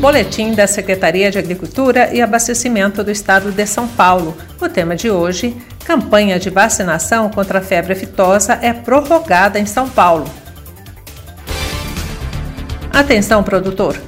[0.00, 4.36] Boletim da Secretaria de Agricultura e Abastecimento do Estado de São Paulo.
[4.60, 9.88] O tema de hoje: campanha de vacinação contra a febre aftosa é prorrogada em São
[9.88, 10.30] Paulo.
[12.92, 14.00] Atenção, produtor!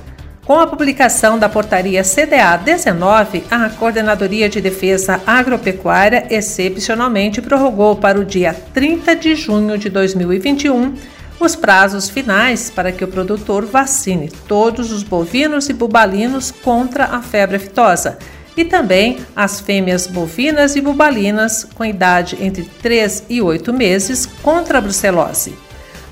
[0.46, 8.18] Com a publicação da portaria CDA 19, a Coordenadoria de Defesa Agropecuária excepcionalmente prorrogou para
[8.18, 10.94] o dia 30 de junho de 2021
[11.40, 17.22] os prazos finais para que o produtor vacine todos os bovinos e bubalinos contra a
[17.22, 18.18] febre aftosa
[18.56, 24.78] e também as fêmeas bovinas e bubalinas com idade entre 3 e 8 meses contra
[24.78, 25.54] a brucelose.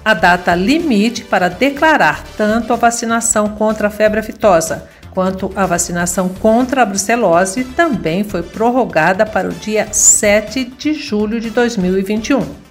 [0.04, 6.28] A data limite para declarar tanto a vacinação contra a febre aftosa quanto a vacinação
[6.28, 12.67] contra a brucelose também foi prorrogada para o dia 7 de julho de 2021.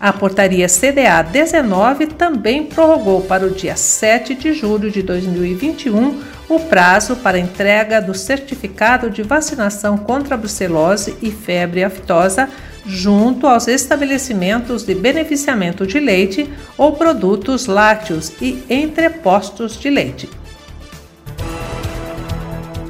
[0.00, 6.60] A portaria CDA 19 também prorrogou para o dia 7 de julho de 2021 o
[6.60, 12.50] prazo para entrega do certificado de vacinação contra a brucelose e febre aftosa
[12.86, 20.30] junto aos estabelecimentos de beneficiamento de leite ou produtos lácteos e entrepostos de leite.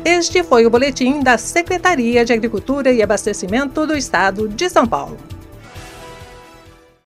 [0.05, 5.17] Este foi o boletim da Secretaria de Agricultura e Abastecimento do Estado de São Paulo.